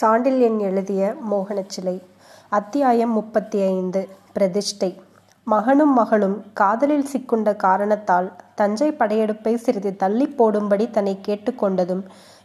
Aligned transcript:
சாண்டில்யன் 0.00 0.58
எழுதிய 0.58 1.14
மோகனச்சிலை 1.30 2.02
அத்தியாயம் 2.48 3.10
முப்பத்தி 3.10 3.58
ஐந்து 3.60 4.08
பிரதிஷ்டை. 4.32 5.00
மகனும் 5.44 5.92
மகளும் 5.92 6.44
காதலில் 6.52 7.06
சிக்குண்ட 7.12 7.56
காரணத்தால் 7.56 8.32
தஞ்சை 8.54 8.92
படையெடுப்பை 8.92 9.54
சிறிது 9.56 9.96
தள்ளி 9.96 10.26
போடும்படி 10.26 10.90
தன்னை 10.90 11.18
கேட்டுக்கொண்டதும் 11.28 12.02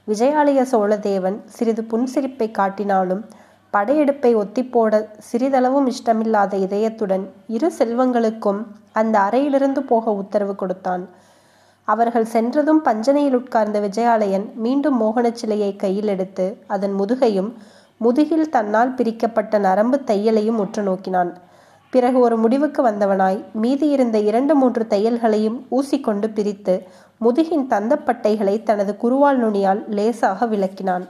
விஜயாலய 0.08 0.62
சோழதேவன் 0.72 1.40
சிறிது 1.46 1.82
புன்சிரிப்பை 1.82 2.48
காட்டினாலும் 2.52 3.24
படையெடுப்பை 3.74 4.36
ஒத்திப்போட 4.36 5.06
சிறிதளவும் 5.32 5.90
இஷ்டமில்லாத 5.92 6.56
இதயத்துடன் 6.58 7.30
இரு 7.48 7.72
செல்வங்களுக்கும் 7.80 8.64
அந்த 8.92 9.20
அறையிலிருந்து 9.20 9.84
போக 9.84 10.12
உத்தரவு 10.12 10.56
கொடுத்தான். 10.56 11.10
அவர்கள் 11.94 12.32
சென்றதும் 12.34 12.82
பஞ்சனையில் 12.88 13.38
உட்கார்ந்த 13.40 13.78
விஜயாலயன் 13.80 14.48
மீண்டும் 14.64 14.98
மோகனச் 15.02 15.40
சிலையை 15.42 15.72
கையில் 15.76 16.12
எடுத்து 16.14 16.46
அதன் 16.68 16.96
முதுகையும் 17.00 17.52
முதுகில் 18.02 18.52
தன்னால் 18.56 18.94
பிரிக்கப்பட்ட 18.94 19.56
நரம்பு 19.68 19.98
தையலையும் 20.10 20.60
உற்று 20.64 20.82
நோக்கினான். 20.84 21.32
பிறகு 21.94 22.18
ஒரு 22.20 22.36
முடிவுக்கு 22.38 22.82
வந்தவனாய் 22.88 23.40
மீதி 23.64 23.88
இருந்த 23.96 24.18
இரண்டு 24.30 24.54
மூன்று 24.56 24.84
தையல்களையும் 24.90 25.58
ஊசிக்கொண்டு 25.78 26.28
பிரித்து 26.38 26.76
முதுகின் 27.22 27.66
தந்தப்பட்டைகளை 27.74 28.56
தனது 28.70 28.94
குருவால் 29.04 29.40
நுனியால் 29.44 29.82
லேசாக 29.98 30.48
விளக்கினான். 30.54 31.06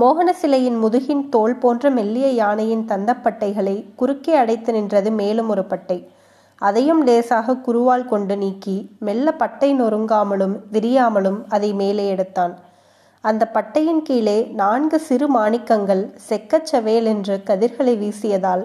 மோகன 0.00 0.30
சிலையின் 0.40 0.78
முதுகின் 0.84 1.24
தோல் 1.28 1.56
போன்ற 1.56 1.90
மெல்லிய 1.90 2.28
யானையின் 2.42 2.84
தந்தப்பட்டைகளை 2.88 3.76
குறுக்கே 3.96 4.34
அடைத்து 4.34 4.72
நின்றது 4.72 5.10
மேலும் 5.20 5.48
ஒரு 5.48 5.64
பட்டை. 5.64 5.98
அதையும் 6.62 7.02
லேசாக 7.02 7.54
குருவால் 7.66 8.06
கொண்டு 8.06 8.36
நீக்கி 8.36 8.76
மெல்ல 8.98 9.32
பட்டை 9.32 9.70
நொறுங்காமலும் 9.80 10.54
விரியாமலும் 10.72 11.40
அதை 11.48 11.70
மேலே 11.72 12.08
எடுத்தான். 12.08 12.54
அந்த 13.20 13.50
பட்டையின் 13.54 14.02
கீழே 14.02 14.38
நான்கு 14.54 14.98
சிறு 15.00 15.26
மாணிக்கங்கள் 15.36 16.02
செக்கச்சவேல் 16.28 17.06
என்று 17.12 17.42
கதிர்களை 17.42 17.94
வீசியதால் 18.02 18.64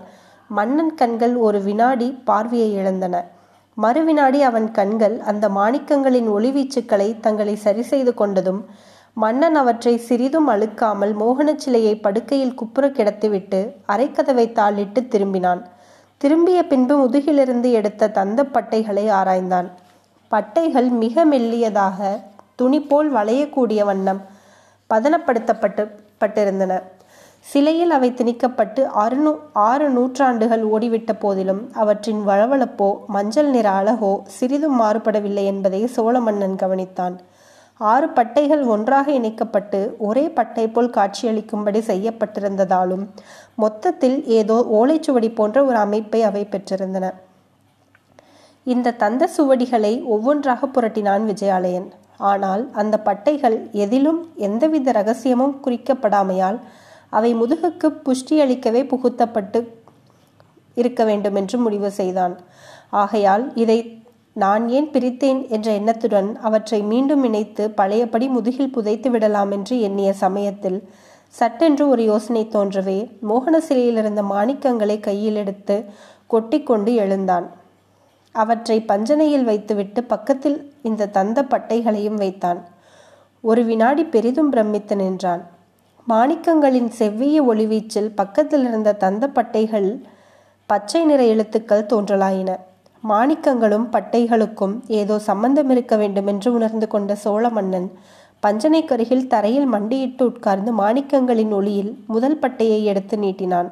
மன்னன் 0.50 0.96
கண்கள் 0.96 1.36
ஒரு 1.36 1.62
வினாடி 1.62 2.10
பார்வையை 2.24 2.70
இழந்தன. 2.74 3.16
மறுவினாடி 3.78 4.40
அவன் 4.42 4.72
கண்கள் 4.72 5.18
அந்த 5.20 5.50
மாணிக்கங்களின் 5.50 6.30
ஒளிவீச்சுக்களை 6.38 7.20
தங்களை 7.20 7.56
சரி 7.56 7.84
செய்து 7.84 8.14
கொண்டதும் 8.14 8.62
மன்னன் 9.14 9.56
அவற்றை 9.56 9.98
சிறிதும் 9.98 10.48
அழுக்காமல் 10.48 11.14
மோகனச் 11.14 11.64
சிலையை 11.64 11.96
படுக்கையில் 12.00 12.54
குப்புற 12.54 12.88
கிடத்திவிட்டு 12.88 13.60
அரைக்கதவை 13.88 14.46
தாளிட்டு 14.60 15.02
திரும்பினான். 15.08 15.62
திரும்பிய 16.22 16.60
பின்பு 16.64 16.96
முதுகிலிருந்து 16.98 17.70
எடுத்த 17.72 18.10
தந்த 18.10 18.42
பட்டைகளை 18.46 19.06
ஆராய்ந்தான் 19.12 19.68
பட்டைகள் 20.32 20.90
மிக 20.98 21.26
மெல்லியதாக 21.26 22.10
துணி 22.56 22.80
போல் 22.82 23.10
வளையக்கூடிய 23.14 23.82
வண்ணம் 23.84 24.22
பதனப்படுத்தப்பட்டு 24.90 25.84
பட்டிருந்தன 26.22 26.74
சிலையில் 27.46 27.90
அவை 27.90 28.10
திணிக்கப்பட்டு 28.12 28.82
அறுநூ 29.04 29.32
ஆறு 29.62 29.90
நூற்றாண்டுகள் 29.90 30.64
ஓடிவிட்ட 30.66 31.12
போதிலும் 31.20 31.62
அவற்றின் 31.74 32.22
வளவளப்போ 32.28 32.90
மஞ்சள் 33.08 33.50
நிற 33.50 33.68
அழகோ 33.72 34.14
சிறிதும் 34.28 34.82
மாறுபடவில்லை 34.82 35.46
என்பதை 35.46 35.88
சோழ 35.88 36.20
மன்னன் 36.20 36.56
கவனித்தான். 36.56 37.16
ஆறு 37.90 38.08
பட்டைகள் 38.08 38.64
ஒன்றாக 38.64 39.08
இணைக்கப்பட்டு 39.12 39.80
ஒரே 39.98 40.24
பட்டை 40.30 40.68
போல் 40.68 40.90
காட்சியளிக்கும்படி 40.98 41.80
செய்யப்பட்டிருந்ததாலும் 41.88 43.04
மொத்தத்தில் 43.56 44.18
ஏதோ 44.40 44.58
ஓலைச்சுவடி 44.80 45.30
போன்ற 45.36 45.64
ஒரு 45.64 45.78
அமைப்பை 45.78 46.22
அவை 46.24 46.48
பெற்றிருந்தன. 46.52 47.08
இந்த 48.64 48.96
தந்த 49.04 49.30
சுவடிகளை 49.38 49.94
ஒவ்வொன்றாக 50.04 50.68
புரட்டினான் 50.68 51.24
விஜயாலயன். 51.32 51.88
ஆனால் 52.18 52.64
அந்த 52.72 52.96
பட்டைகள் 53.06 53.58
எதிலும் 53.84 54.20
எந்தவித 54.48 54.92
ரகசியமும் 54.92 55.56
குறிக்கப்படாமையால் 55.66 56.60
அவை 57.10 57.32
முதுகுக்கு 57.36 57.88
புஷ்டியளிக்கவே 58.06 58.82
புகுத்தப்பட்டு 58.88 59.60
இருக்க 60.78 61.04
வேண்டும் 61.04 61.36
என்று 61.36 61.58
முடிவு 61.58 61.90
செய்தான். 61.92 62.36
ஆகையால் 62.90 63.44
இதை 63.56 63.80
நான் 64.34 64.70
ஏன் 64.70 64.88
பிரித்தேன் 64.88 65.50
என்ற 65.50 65.72
எண்ணத்துடன் 65.72 66.38
அவற்றை 66.38 66.82
மீண்டும் 66.82 67.24
இணைத்து 67.24 67.72
பழையபடி 67.72 68.28
முதுகில் 68.28 68.72
புதைத்து 68.72 69.10
விடலாம் 69.10 69.52
என்று 69.52 69.82
எண்ணிய 69.82 70.14
சமயத்தில் 70.14 70.90
சட்டென்று 71.28 71.90
ஒரு 71.90 72.04
யோசனை 72.04 72.48
தோன்றவே 72.52 73.18
மோகன 73.30 73.58
சிலையிலிருந்த 73.70 74.22
மாணிக்கங்களை 74.30 75.00
கையில் 75.00 75.36
எடுத்து 75.36 75.86
கொட்டிக்கொண்டு 76.28 76.94
எழுந்தான். 76.94 77.52
அவற்றை 78.32 78.84
பஞ்சனையில் 78.88 79.44
வைத்துவிட்டு 79.44 80.04
பக்கத்தில் 80.04 80.74
இந்த 80.82 81.06
தந்த 81.06 81.44
பட்டைகளையும் 81.44 82.14
வைத்தான். 82.14 82.68
ஒரு 83.42 83.64
வினாடி 83.64 84.04
பெரிதும் 84.06 84.50
பிரமித்து 84.50 84.96
நின்றான். 84.96 85.50
மாணிக்கங்களின் 86.10 86.88
செவ்விய 86.88 87.44
ஒளிவீச்சில் 87.44 88.12
பக்கத்தில் 88.16 88.66
இருந்த 88.68 88.94
தந்த 88.94 89.28
பட்டைகள் 89.28 90.04
பச்சை 90.66 91.06
நிற 91.06 91.24
எழுத்துக்கள் 91.24 91.86
தோன்றலாயின. 91.86 92.58
மாணிக்கங்களும் 93.04 93.86
பட்டைகளுக்கும் 93.92 94.74
ஏதோ 94.88 95.20
சம்பந்தம் 95.20 95.70
இருக்க 95.70 95.96
வேண்டும் 95.96 96.28
என்று 96.28 96.54
உணர்ந்து 96.54 96.88
கொண்ட 96.88 97.16
சோழ 97.16 97.50
மன்னன் 97.50 97.92
பஞ்சனைக்கருகில் 98.44 99.28
தரையில் 99.28 99.66
மண்டியிட்டு 99.66 100.26
உட்கார்ந்து 100.26 100.72
மாணிக்கங்களின் 100.78 101.52
ஒளியில் 101.52 101.92
முதல் 102.08 102.40
பட்டையை 102.40 102.84
எடுத்து 102.84 103.18
நீட்டினான். 103.18 103.70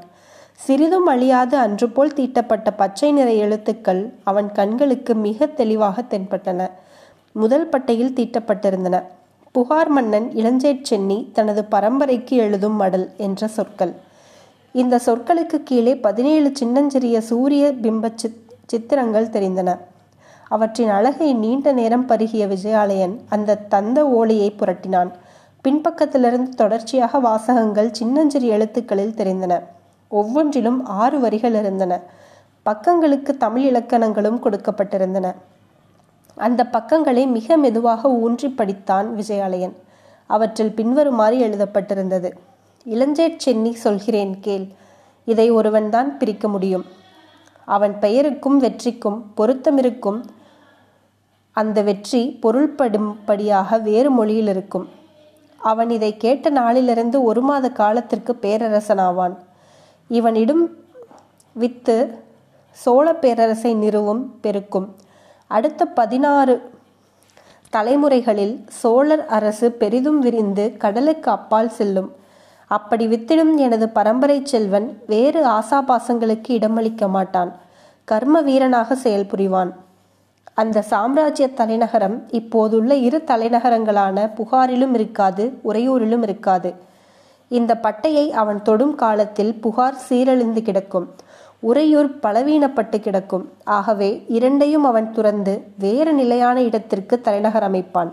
சிறிதும் 0.56 1.06
அழியாது 1.06 1.58
அன்று 1.58 1.90
போல் 1.90 2.14
தீட்டப்பட்ட 2.14 2.72
பச்சை 2.72 3.12
நிற 3.12 3.32
எழுத்துக்கள் 3.32 4.14
அவன் 4.24 4.52
கண்களுக்கு 4.52 5.16
மிக 5.16 5.46
தெளிவாக 5.46 6.04
தென்பட்டன. 6.10 6.70
முதல் 7.32 7.70
பட்டையில் 7.70 8.16
தீட்டப்பட்டிருந்தன. 8.16 9.04
புகார் 9.52 9.90
மன்னன் 9.90 10.32
இளஞ்சேட் 10.32 10.82
சென்னி 10.82 11.30
தனது 11.34 11.66
பரம்பரைக்கு 11.72 12.36
எழுதும் 12.36 12.76
மடல் 12.76 13.08
என்ற 13.18 13.48
சொற்கள். 13.48 13.94
இந்த 14.72 15.00
சொற்களுக்கு 15.06 15.58
கீழே 15.64 15.96
பதினேழு 15.96 16.52
சின்னஞ்சிறிய 16.54 17.22
சூரிய 17.22 17.74
பிம்ப 17.82 18.14
சித்திரங்கள் 18.70 19.30
தெரிந்தன. 19.30 19.78
அவற்றின் 20.48 20.90
அழகை 20.90 21.34
நீண்ட 21.34 21.72
நேரம் 21.72 22.06
பருகிய 22.06 22.48
விஜயாலயன் 22.48 23.16
அந்த 23.30 23.56
தந்த 23.56 24.10
ஓலையை 24.10 24.56
புரட்டினான். 24.58 25.12
பின்பக்கத்திலிருந்து 25.64 26.50
தொடர்ச்சியாக 26.50 27.20
வாசகங்கள் 27.20 27.94
சின்னஞ்சிறு 27.94 28.48
எழுத்துக்களில் 28.48 29.14
தெரிந்தன. 29.18 29.64
ஒவ்வொன்றிலும் 30.08 30.86
ஆறு 30.86 31.20
வரிகள் 31.20 31.54
இருந்தன. 31.54 32.00
பக்கங்களுக்கு 32.66 33.38
தமிழ் 33.38 33.76
இலக்கணங்களும் 33.76 34.42
கொடுக்கப்பட்டிருந்தன. 34.44 35.36
அந்த 36.36 36.66
பக்கங்களை 36.66 37.28
மிக 37.28 37.58
மெதுவாக 37.58 38.10
ஊன்றி 38.10 38.48
படித்தான் 38.48 39.22
விஜயாலயன். 39.22 39.74
அவற்றில் 40.26 40.76
பின்வருமாறு 40.76 41.38
எழுதப்பட்டிருந்தது. 41.38 42.32
இளஞ்சேட் 42.90 43.38
சென்னி 43.38 43.74
சொல்கிறேன் 43.74 44.40
கேள். 44.40 44.68
இதை 45.26 45.52
ஒருவன்தான் 45.52 46.18
பிரிக்க 46.18 46.48
முடியும். 46.48 46.86
அவன் 47.76 47.96
பெயருக்கும் 48.04 48.58
வெற்றிக்கும் 48.64 49.18
பொருத்தமிருக்கும். 49.38 50.20
அந்த 51.56 51.80
வெற்றி 51.88 52.22
பொருள்படும்படியாக 52.44 53.80
வேறு 53.88 54.10
மொழியில் 54.18 54.50
இருக்கும் 54.54 54.88
அவன் 55.62 55.90
இதை 55.98 56.12
கேட்ட 56.24 56.50
நாளிலிருந்து 56.58 57.18
ஒரு 57.30 57.42
மாத 57.48 57.66
காலத்திற்கு 57.80 58.34
பேரரசனாவான். 58.44 59.36
இவனிடம் 60.10 60.64
வித்து 61.56 61.98
சோழ 62.84 63.06
பேரரசை 63.24 63.72
நிறுவும் 63.84 64.22
பெருக்கும். 64.44 64.88
அடுத்த 65.52 65.82
பதினாறு 66.00 66.56
தலைமுறைகளில் 67.74 68.56
சோழர் 68.82 69.24
அரசு 69.38 69.68
பெரிதும் 69.82 70.20
விரிந்து 70.26 70.66
கடலுக்கு 70.84 71.30
அப்பால் 71.38 71.76
செல்லும். 71.80 72.10
அப்படி 72.76 73.06
வித்திடும் 73.08 73.54
எனது 73.56 73.86
பரம்பரை 73.90 74.40
செல்வன் 74.44 74.88
வேறு 75.08 75.42
ஆசாபாசங்களுக்கு 75.48 76.52
இடமளிக்க 76.58 77.10
மாட்டான். 77.10 77.52
கர்ம 78.04 78.42
வீரனாக 78.42 78.98
செயல்புரிவான். 79.04 79.72
அந்த 80.54 80.82
சாம்ராஜ்ய 80.82 81.48
தலைநகரம் 81.50 82.18
இப்போதுள்ள 82.30 82.96
இரு 83.08 83.20
தலைநகரங்களான 83.28 84.30
புகாரிலும் 84.34 84.94
இருக்காது 84.94 85.44
உறையூரிலும் 85.64 86.22
இருக்காது. 86.22 86.74
இந்த 87.48 87.80
பட்டையை 87.84 88.26
அவன் 88.42 88.62
தொடும் 88.62 88.96
காலத்தில் 88.96 89.54
புகார் 89.62 89.98
சீரழிந்து 90.10 90.62
கிடக்கும். 90.62 91.08
உறையூர் 91.60 92.10
பலவீனப்பட்டு 92.24 93.00
கிடக்கும். 93.00 93.46
ஆகவே 93.78 94.10
இரண்டையும் 94.28 94.84
அவன் 94.84 95.12
துறந்து 95.12 95.54
வேறு 95.80 96.14
நிலையான 96.14 96.62
இடத்திற்கு 96.62 97.22
தலைநகர் 97.22 97.68
அமைப்பான். 97.72 98.12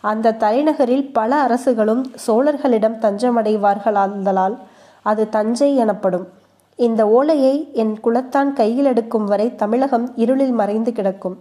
அந்த 0.00 0.32
தலைநகரில் 0.32 1.12
பல 1.12 1.36
அரசுகளும் 1.36 2.04
சோழர்களிடம் 2.26 2.98
தஞ்சமடைவார்களாதலால் 2.98 4.56
அது 5.02 5.28
தஞ்சை 5.28 5.76
எனப்படும். 5.76 6.28
இந்த 6.76 7.08
ஓலையை 7.08 7.68
என் 7.72 7.98
குலத்தான் 8.00 8.52
கையில் 8.52 8.84
எடுக்கும் 8.84 9.24
வரை 9.24 9.54
தமிழகம் 9.54 10.16
இருளில் 10.16 10.50
மறைந்து 10.50 10.92
கிடக்கும். 10.92 11.38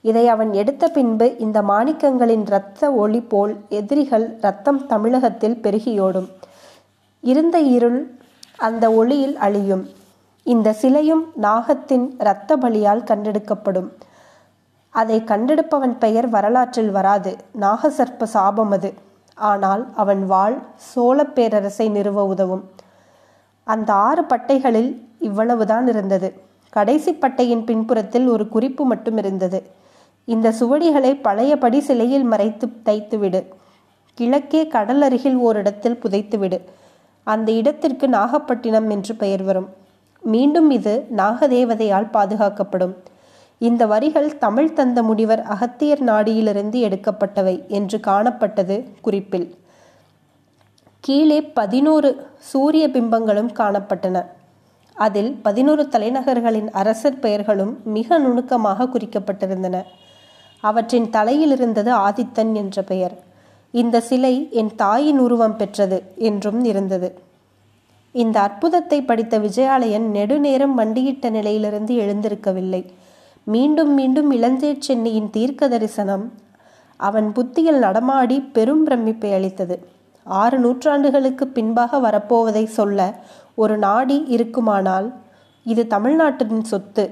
இதை 0.00 0.28
அவன் 0.28 0.52
எடுத்த 0.52 0.88
பின்பு 0.88 1.36
இந்த 1.38 1.62
மாணிக்கங்களின் 1.62 2.46
இரத்த 2.46 2.92
ஒளி 2.92 3.20
போல் 3.20 3.56
எதிரிகள் 3.68 4.36
இரத்தம் 4.38 4.86
தமிழகத்தில் 4.86 5.58
பெருகியோடும். 5.62 6.28
இருந்த 7.20 7.60
இருள் 7.60 8.18
அந்த 8.56 8.92
ஒளியில் 8.92 9.36
அழியும். 9.36 9.88
இந்த 10.42 10.72
சிலையும் 10.72 11.24
நாகத்தின் 11.42 12.10
இரத்த 12.18 12.56
பலியால் 12.56 13.04
கண்டெடுக்கப்படும். 13.04 13.88
அதை 14.90 15.22
கண்டெடுப்பவன் 15.26 15.98
பெயர் 15.98 16.28
வரலாற்றில் 16.28 16.90
வராது. 16.90 17.36
நாகசர்ப்ப 17.60 18.22
சாபம் 18.22 18.70
அது. 18.70 18.94
ஆனால் 19.34 19.88
அவன் 19.94 20.26
வாழ் 20.26 20.58
சோழ 20.76 21.24
பேரரசை 21.24 21.88
நிறுவ 21.88 22.24
உதவும். 22.24 22.70
அந்த 23.64 23.92
ஆறு 23.92 24.22
பட்டைகளில் 24.22 25.02
இவ்வளவுதான் 25.18 25.86
இருந்தது. 25.86 26.40
கடைசி 26.70 27.12
பட்டையின் 27.12 27.64
பின்புறத்தில் 27.64 28.26
ஒரு 28.26 28.48
குறிப்பு 28.48 28.84
மட்டும் 28.84 29.16
இருந்தது. 29.16 29.70
இந்த 30.24 30.52
சுவடிகளை 30.52 31.20
பழையபடி 31.20 31.80
சிலையில் 31.80 32.22
மறைத்து 32.22 32.68
தைத்துவிடு. 32.84 33.46
கிழக்கே 34.14 34.66
கடல் 34.66 35.02
அருகில் 35.02 35.36
ஓரிடத்தில் 35.36 35.98
புதைத்துவிடு. 36.02 36.60
அந்த 37.22 37.52
இடத்திற்கு 37.52 38.08
நாகப்பட்டினம் 38.08 38.90
என்று 38.90 39.14
பெயர் 39.14 39.42
வரும். 39.42 39.68
மீண்டும் 40.20 40.70
இது 40.70 41.06
நாகதேவதையால் 41.16 42.10
பாதுகாக்கப்படும். 42.10 42.96
இந்த 43.66 43.86
வரிகள் 43.86 44.38
தமிழ் 44.38 44.72
தந்த 44.72 45.02
முனிவர் 45.02 45.42
அகத்தியர் 45.42 46.02
நாடியிலிருந்து 46.04 46.78
எடுக்கப்பட்டவை 46.86 47.68
என்று 47.68 47.98
காணப்பட்டது 48.06 48.76
குறிப்பில். 49.00 49.54
கீழே 51.00 51.42
பதினோரு 51.42 52.26
சூரிய 52.38 52.88
பிம்பங்களும் 52.88 53.50
காணப்பட்டன. 53.58 54.26
அதில் 54.94 55.32
பதினோரு 55.42 55.88
தலைநகர்களின் 55.88 56.70
அரசர் 56.70 57.18
பெயர்களும் 57.18 57.80
மிக 57.84 58.18
நுணுக்கமாக 58.18 58.88
குறிக்கப்பட்டிருந்தன. 58.94 59.82
அவற்றின் 60.60 61.10
தலையில் 61.10 61.50
இருந்தது 61.50 61.92
ஆதித்தன் 61.94 62.54
என்ற 62.54 62.82
பெயர். 62.82 63.14
இந்த 63.74 64.00
சிலை 64.00 64.48
என் 64.50 64.72
தாயின் 64.76 65.18
உருவம் 65.18 65.56
பெற்றது 65.56 66.02
என்றும் 66.16 66.64
இருந்தது. 66.64 67.10
இந்த 68.12 68.40
அற்புதத்தை 68.40 69.02
படித்த 69.02 69.38
விஜயாலயன் 69.38 70.08
நெடுநேரம் 70.10 70.78
மண்டியிட்ட 70.78 71.30
நிலையிலிருந்து 71.30 71.94
எழுந்திருக்கவில்லை. 71.94 72.82
மீண்டும் 73.52 73.92
மீண்டும் 73.94 74.30
இளஞ்சே 74.32 74.70
சென்னியின் 74.86 75.30
தீர்க்க 75.30 75.68
தரிசனம். 75.68 76.24
அவன் 77.00 77.28
புத்தியில் 77.32 77.80
நடமாடி 77.82 78.36
பெரும் 78.52 78.82
பிரமிப்பை 78.86 79.30
அளித்தது. 79.34 79.76
ஆறு 80.26 80.56
நூற்றாண்டுகளுக்கு 80.58 81.44
பின்பாக 81.56 82.00
வரப்போவதை 82.06 82.64
சொல்ல 82.78 82.98
ஒரு 83.54 83.76
நாடி 83.78 84.18
இருக்குமானால் 84.28 85.08
இது 85.66 85.82
தமிழ்நாட்டின் 85.86 86.64
சொத்து. 86.64 87.04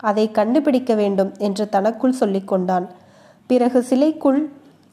அதை 0.00 0.26
கண்டுபிடிக்க 0.30 0.92
வேண்டும் 0.94 1.32
என்று 1.38 1.64
தனக்குள் 1.68 2.20
சொல்லிக்கொண்டான் 2.20 2.86
பிறகு 3.50 3.80
சிலைக்குள் 3.82 4.40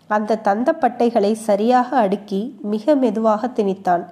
அந்த 0.10 0.40
தந்த 0.48 0.70
பட்டைகளை 0.74 1.32
சரியாக 1.50 1.90
அடுக்கி 1.98 2.42
மிக 2.74 2.96
மெதுவாக 2.96 3.50
திணித்தான். 3.58 4.06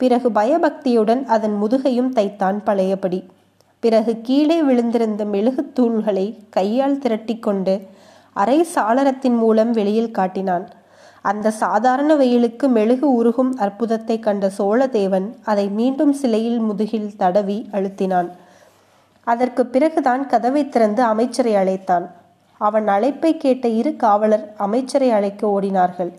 பிறகு 0.00 0.28
பயபக்தியுடன் 0.32 1.22
அதன் 1.36 1.56
முதுகையும் 1.62 2.12
தைத்தான் 2.18 2.58
பழையபடி. 2.64 3.20
பிறகு 3.82 4.12
கீழே 4.20 4.58
விழுந்திருந்த 4.62 5.22
மெழுகு 5.34 5.62
தூள்களை 5.76 6.26
கையால் 6.56 7.00
திரட்டிக்கொண்டு 7.04 7.74
அரை 8.42 8.58
சாளரத்தின் 8.74 9.36
மூலம் 9.42 9.72
வெளியில் 9.78 10.14
காட்டினான். 10.18 10.66
அந்த 11.30 11.50
சாதாரண 11.50 12.10
வெயிலுக்கு 12.16 12.66
மெழுகு 12.68 13.06
உருகும் 13.14 13.52
அற்புதத்தை 13.64 14.16
கண்ட 14.18 14.50
சோழதேவன் 14.58 15.26
அதை 15.44 15.66
மீண்டும் 15.78 16.12
சிலையில் 16.12 16.58
முதுகில் 16.58 17.10
தடவி 17.16 17.58
அழுத்தினான். 17.72 18.30
அதற்கு 19.26 19.62
பிறகுதான் 19.66 20.22
கதவை 20.26 20.62
திறந்து 20.68 21.02
அமைச்சரை 21.02 21.54
அழைத்தான். 21.54 22.06
அவன் 22.60 22.88
அழைப்பை 22.88 23.32
கேட்ட 23.36 23.66
இரு 23.80 23.92
காவலர் 24.04 24.46
அமைச்சரை 24.66 25.10
அழைக்க 25.10 25.42
ஓடினார்கள். 25.56 26.12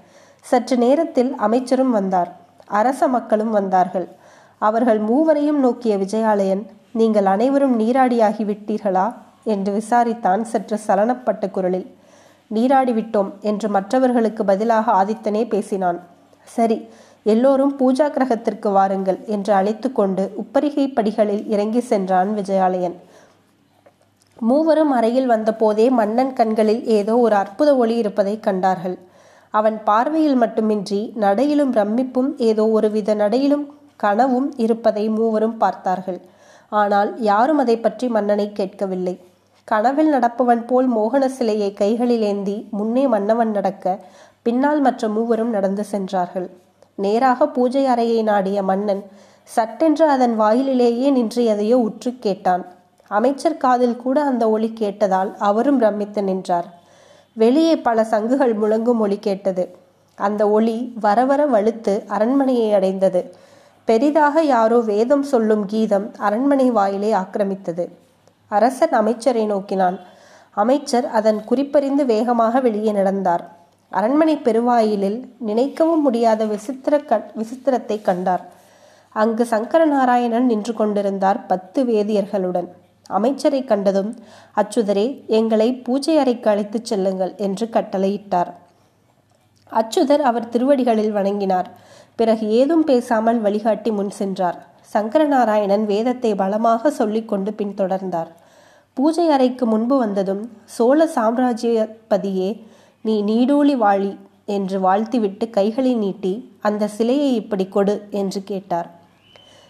சற்று 0.52 0.78
நேரத்தில் 0.78 1.32
அமைச்சரும் 1.48 1.92
வந்தார். 1.92 2.32
அரச 2.80 3.08
மக்களும் 3.08 3.54
வந்தார்கள். 3.60 4.08
அவர்கள் 4.68 5.00
மூவரையும் 5.10 5.60
நோக்கிய 5.60 5.94
விஜயாலயன் 5.98 6.64
நீங்கள் 7.00 7.28
அனைவரும் 7.34 7.76
நீராடியாகிவிட்டீர்களா? 7.80 9.06
என்று 9.54 9.72
விசாரித்தான் 9.74 10.42
சற்று 10.52 10.78
சலனப்பட்ட 10.88 11.46
குரலில். 11.52 11.88
நீராடி 12.52 12.94
விட்டோம் 12.94 13.30
என்று 13.42 13.68
மற்றவர்களுக்கு 13.70 14.44
பதிலாக 14.46 14.86
ஆதித்தனே 15.02 15.42
பேசினான். 15.48 16.00
சரி 16.48 16.78
எல்லோரும் 17.24 17.74
பூஜா 17.80 18.08
கிரகத்திற்கு 18.16 18.70
வாருங்கள் 18.72 19.20
என்று 19.26 19.52
அழைத்து 19.54 19.90
கொண்டு 19.92 20.24
உப்பரிகை 20.42 20.86
படிகளில் 20.94 21.44
இறங்கி 21.54 21.82
சென்றான் 21.92 22.30
விஜயாலயன். 22.40 22.96
மூவரும் 24.40 24.92
அறையில் 24.92 25.30
வந்தபோதே 25.30 25.86
மன்னன் 26.00 26.34
கண்களில் 26.34 26.82
ஏதோ 26.98 27.14
ஒரு 27.26 27.36
அற்புத 27.36 27.70
ஒளி 27.82 27.96
இருப்பதை 27.96 28.36
கண்டார்கள். 28.40 28.98
அவன் 29.54 29.78
பார்வையில் 29.84 30.36
மட்டுமின்றி 30.36 31.00
நடையிலும் 31.20 31.72
பிரமிப்பும் 31.76 32.30
ஏதோ 32.50 32.66
ஒருவித 32.78 33.16
நடையிலும் 33.16 33.66
கனவும் 34.00 34.50
இருப்பதை 34.58 35.06
மூவரும் 35.18 35.58
பார்த்தார்கள். 35.58 36.20
ஆனால் 36.72 37.10
யாரும் 37.30 37.62
அதை 37.64 37.76
பற்றி 37.80 38.08
மன்னனை 38.16 38.48
கேட்கவில்லை. 38.60 39.16
கனவில் 39.68 40.10
நடப்பவன் 40.14 40.64
போல் 40.70 40.88
மோகன 40.96 41.26
சிலையை 41.38 41.70
கைகளில் 41.74 42.26
ஏந்தி 42.30 42.56
முன்னே 42.78 43.04
மன்னவன் 43.14 43.52
நடக்க 43.58 43.96
பின்னால் 44.46 44.82
மற்ற 44.82 45.10
மூவரும் 45.10 45.52
நடந்து 45.56 45.84
சென்றார்கள். 45.92 46.48
நேராக 46.98 47.48
பூஜை 47.48 47.84
அறையை 47.94 48.20
நாடிய 48.24 48.58
மன்னன் 48.70 49.04
சட்டென்று 49.50 50.06
அதன் 50.16 50.36
வாயிலிலேயே 50.42 51.08
நின்று 51.12 51.42
எதையோ 51.54 51.78
உற்று 51.88 52.12
கேட்டான். 52.26 52.64
அமைச்சர் 53.12 53.62
காதில் 53.64 53.98
கூட 54.04 54.18
அந்த 54.24 54.44
ஒளி 54.50 54.70
கேட்டதால் 54.82 55.32
அவரும் 55.50 55.80
பிரமித்து 55.82 56.22
நின்றார். 56.24 56.68
வெளியே 57.38 57.76
பல 57.88 58.04
சங்குகள் 58.12 58.54
முழங்கும் 58.62 59.02
ஒளி 59.06 59.18
கேட்டது. 59.28 59.64
அந்த 60.18 60.42
ஒளி 60.50 60.78
வரவர 61.06 61.42
வலுத்து 61.46 61.94
அரண்மனையை 62.16 62.70
அடைந்தது. 62.74 63.22
பெரிதாக 63.86 64.42
யாரோ 64.42 64.80
வேதம் 64.80 65.24
சொல்லும் 65.24 65.66
கீதம் 65.66 66.12
அரண்மனை 66.18 66.72
வாயிலை 66.72 67.14
ஆக்கிரமித்தது. 67.14 67.86
அரசன் 68.48 68.94
அமைச்சரை 68.94 69.46
நோக்கினான். 69.46 70.00
அமைச்சர் 70.52 71.06
அதன் 71.06 71.44
குறிப்பறிந்து 71.44 72.06
வேகமாக 72.06 72.60
வெளியே 72.60 72.92
நடந்தார். 72.92 73.44
அரண்மனை 73.90 74.36
பெருவாயிலில் 74.36 75.20
நினைக்கவும் 75.48 76.02
முடியாத 76.02 76.46
விசித்திர 76.46 77.00
க 77.00 77.32
விசித்திரத்தை 77.36 78.02
கண்டார். 78.02 78.44
அங்கு 79.10 79.44
சங்கரநாராயணன் 79.50 80.50
நின்று 80.52 80.74
கொண்டிருந்தார் 80.74 81.46
பத்து 81.46 81.84
வேதியர்களுடன். 81.84 82.70
அமைச்சரை 83.08 83.64
கண்டதும் 83.64 84.12
அச்சுதரே 84.56 85.26
எங்களை 85.28 85.74
பூஜை 85.74 86.18
அறைக்கு 86.18 86.50
அழைத்துச் 86.50 86.86
செல்லுங்கள் 86.86 87.34
என்று 87.38 87.66
கட்டளையிட்டார். 87.72 88.52
அச்சுதர் 89.72 90.24
அவர் 90.30 90.50
திருவடிகளில் 90.50 91.14
வணங்கினார். 91.14 91.70
பிறகு 92.20 92.46
ஏதும் 92.50 92.84
பேசாமல் 92.84 93.40
வழிகாட்டி 93.40 93.92
முன் 93.92 94.10
சென்றார். 94.10 94.58
சங்கரநாராயணன் 94.94 95.86
வேதத்தை 95.86 96.32
பலமாக 96.36 96.92
சொல்லிக்கொண்டு 96.92 97.52
பின்தொடர்ந்தார் 97.52 98.32
பூஜை 98.98 99.26
அறைக்கு 99.30 99.66
முன்பு 99.66 99.96
வந்ததும் 99.98 100.44
சோழ 100.66 101.06
சாம்ராஜ்யபதியே 101.16 102.50
நீ 103.02 103.16
நீடூழி 103.22 103.76
வாழி 103.76 104.12
என்று 104.46 104.78
வாழ்த்திவிட்டு 104.80 105.46
கைகளை 105.50 105.94
நீட்டி 105.96 106.34
அந்த 106.62 106.88
சிலையை 106.88 107.30
இப்படி 107.36 107.66
கொடு 107.68 107.96
என்று 108.10 108.44
கேட்டார். 108.44 108.90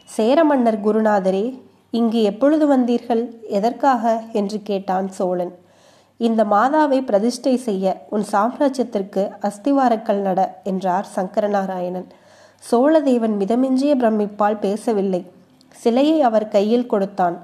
சேர 0.09 0.43
மன்னர் 0.43 0.79
குருநாதரே 0.81 1.45
இங்கு 1.89 2.21
எப்பொழுது 2.21 2.65
வந்தீர்கள்? 2.67 3.23
எதற்காக? 3.47 4.03
என்று 4.31 4.59
கேட்டான் 4.63 5.07
சோழன். 5.09 5.53
இந்த 6.19 6.41
மாதாவை 6.43 6.99
பிரதிஷ்டை 7.05 7.55
செய்ய 7.57 8.05
உன் 8.09 8.25
சாம்ராஜ்யத்திற்கு 8.31 9.23
அஸ்திவாரக்கல் 9.47 10.21
நட 10.21 10.39
என்றார் 10.63 11.07
சங்கரநாராயணன். 11.15 12.07
சோழதேவன் 12.71 13.35
மிதமிஞ்சிய 13.39 13.93
பிரமிப்பால் 13.95 14.59
பேசவில்லை. 14.59 15.25
சிலையை 15.75 16.21
அவர் 16.21 16.47
கையில் 16.47 16.87
கொடுத்தான். 16.87 17.37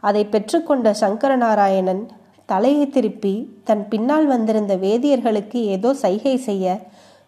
அதை 0.00 0.26
பெற்றுக்கொண்ட 0.30 0.94
சங்கரநாராயணன் 1.00 2.06
தலையை 2.46 2.88
திருப்பி 2.88 3.60
தன் 3.64 3.88
பின்னால் 3.88 4.26
வந்திருந்த 4.26 4.76
வேதியர்களுக்கு 4.76 5.60
ஏதோ 5.74 5.94
சைகை 5.94 6.36
செய்ய 6.36 6.80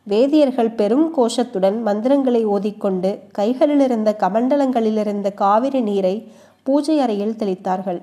வேதியர்கள் 0.06 0.70
பெரும் 0.70 1.14
கோஷத்துடன் 1.16 1.82
மந்திரங்களை 1.82 2.46
ஓதிக்கொண்டு 2.46 3.10
கைகளிலிருந்த 3.38 4.10
கமண்டலங்களிலிருந்த 4.12 4.12
கமண்டலங்களில் 4.22 4.98
இருந்த 4.98 5.30
காவிரி 5.30 5.80
நீரை 5.80 6.32
பூஜை 6.62 7.00
அறையில் 7.00 7.38
தெளித்தார்கள். 7.38 8.00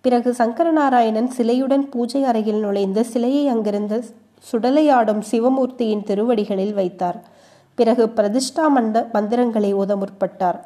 பிறகு 0.00 0.34
சங்கரநாராயணன் 0.38 1.30
சிலையுடன் 1.36 1.84
பூஜை 1.88 2.24
அறையில் 2.24 2.60
நுழைந்து 2.60 3.04
சிலையை 3.04 3.48
அங்கிருந்த 3.48 4.02
சுடலையாடும் 4.52 5.22
சிவமூர்த்தியின் 5.30 6.04
திருவடிகளில் 6.04 6.74
வைத்தார். 6.74 7.18
பிறகு 7.76 8.04
பிரதிஷ்டா 8.16 8.64
மண்ட 8.76 9.04
மந்திரங்களை 9.12 9.74
ஓத 9.74 9.92
முற்பட்டார். 9.94 10.60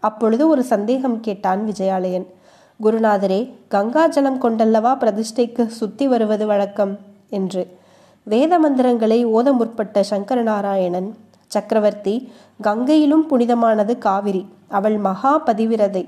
அப்பொழுது 0.00 0.48
ஒரு 0.48 0.62
சந்தேகம் 0.62 1.20
கேட்டான் 1.20 1.60
விஜயாலயன். 1.66 2.26
குருநாதரே 2.82 3.40
கங்கா 3.68 4.06
ஜலம் 4.06 4.40
கொண்டல்லவா 4.42 4.92
பிரதிஷ்டைக்கு 4.94 5.66
சுத்தி 5.66 6.08
வருவது 6.08 6.46
வழக்கம்? 6.46 6.98
என்று. 7.30 7.62
வேத 8.22 8.58
மந்திரங்களை 8.58 9.26
ஓத 9.26 9.52
முற்பட்ட 9.52 10.04
சங்கரநாராயணன் 10.10 11.10
சக்கரவர்த்தி 11.46 12.14
கங்கையிலும் 12.62 13.26
புனிதமானது 13.28 13.98
காவிரி 13.98 14.42
அவள் 14.68 14.96
மகா 14.96 15.32
பதிவிரதை. 15.46 16.04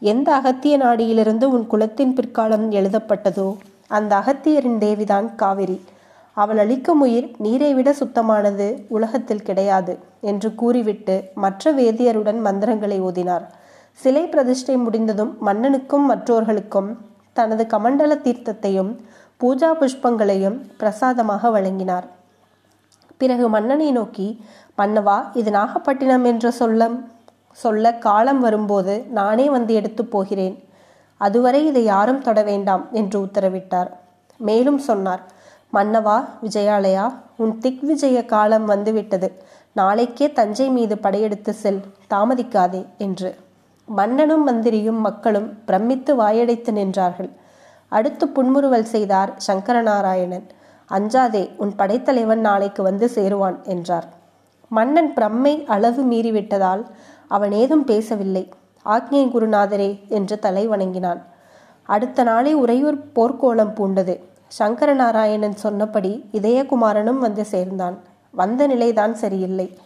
எந்த 0.00 0.34
அகத்திய 0.34 0.78
நாடியிலிருந்து 0.78 1.44
உன் 1.44 1.66
குலத்தின் 1.66 2.14
பிற்காலம் 2.14 2.72
எழுதப்பட்டதோ 2.72 3.48
அந்த 3.88 4.12
அகத்தியரின் 4.16 4.78
தேவிதான் 4.78 5.34
காவிரி. 5.34 5.80
அவள் 6.36 6.58
அளிக்கும் 6.58 7.00
உயிர் 7.00 7.28
நீரை 7.38 7.74
விட 7.74 7.90
சுத்தமானது 7.92 8.66
உலகத்தில் 8.88 9.42
கிடையாது 9.42 9.92
என்று 10.20 10.54
கூறிவிட்டு 10.54 11.16
மற்ற 11.34 11.72
வேதியருடன் 11.72 12.40
மந்திரங்களை 12.40 12.98
ஓதினார். 13.02 13.44
சிலை 13.92 14.24
பிரதிஷ்டை 14.26 14.76
முடிந்ததும் 14.76 15.32
மன்னனுக்கும் 15.46 16.04
மற்றோர்களுக்கும் 16.10 16.90
தனது 17.32 17.64
கமண்டல 17.64 18.12
தீர்த்தத்தையும் 18.26 18.90
பூஜா 19.40 19.70
புஷ்பங்களையும் 19.80 20.58
பிரசாதமாக 20.78 21.50
வழங்கினார். 21.50 22.06
பிறகு 23.16 23.48
மன்னனை 23.48 23.90
நோக்கி 23.92 24.28
மன்னவா 24.78 25.18
இது 25.34 25.50
நாகப்பட்டினம் 25.50 26.24
என்ற 26.24 26.52
சொல்லம் 26.58 26.96
சொல்ல 27.62 27.92
காலம் 28.06 28.40
வரும்போது 28.40 28.94
நானே 29.18 29.46
வந்து 29.50 29.74
எடுத்து 29.74 30.04
போகிறேன். 30.04 30.56
அதுவரை 31.20 31.66
இதை 31.66 31.84
யாரும் 31.84 32.22
தொட 32.22 32.42
வேண்டாம் 32.42 32.84
என்று 32.92 33.16
உத்தரவிட்டார். 33.24 33.90
மேலும் 34.40 34.78
சொன்னார் 34.78 35.22
மன்னவா 35.74 36.16
விஜயாலயா 36.42 37.12
உன் 37.36 37.58
திக் 37.58 37.82
விஜய 37.82 38.24
காலம் 38.24 38.64
வந்துவிட்டது. 38.64 39.28
நாளைக்கே 39.72 40.32
தஞ்சை 40.32 40.68
மீது 40.68 40.98
படையெடுத்து 40.98 41.52
செல் 41.52 41.80
தாமதிக்காதே 42.14 42.82
என்று. 42.98 43.30
மன்னனும் 43.88 44.44
மந்திரியும் 44.48 45.00
மக்களும் 45.00 45.48
பிரமித்து 45.64 46.12
வாயடைத்து 46.16 46.72
நின்றார்கள். 46.80 47.30
அடுத்து 47.88 48.28
புன்முறுவல் 48.28 48.90
செய்தார் 48.94 49.32
சங்கரநாராயணன். 49.46 50.46
அஞ்சாதே 50.90 51.42
உன் 51.56 51.72
படைத்தலைவன் 51.76 52.40
நாளைக்கு 52.40 52.82
வந்து 52.82 53.10
சேருவான் 53.14 53.58
என்றார். 53.64 54.06
மன்னன் 54.68 55.12
பிரம்மை 55.16 55.54
அளவு 55.66 56.02
மீறிவிட்டதால் 56.04 56.84
அவன் 57.28 57.52
ஏதும் 57.52 57.84
பேசவில்லை. 57.84 58.44
ஆக்ஞை 58.84 59.24
குருநாதரே 59.30 59.90
என்று 60.08 60.38
தலை 60.38 60.68
வணங்கினான். 60.68 61.20
அடுத்த 61.82 62.22
நாளே 62.22 62.52
உறையூர் 62.52 62.98
போர்க்கோளம் 63.14 63.74
பூண்டது. 63.78 64.14
சங்கரநாராயணன் 64.58 65.54
சொன்னபடி 65.54 66.24
இதயகுமாரனும் 66.32 67.18
வந்து 67.18 67.44
சேர்ந்தான். 67.44 67.96
வந்த 68.30 68.66
நிலைதான் 68.66 69.14
சரியில்லை. 69.14 69.78